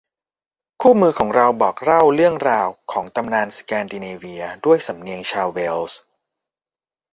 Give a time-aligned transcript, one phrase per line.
[0.81, 5.99] คู่มือของเราบอกเล่าเรื่องราวของตำนานสแกนดิเนเวียด้วยสำเนียงชาวเวลส์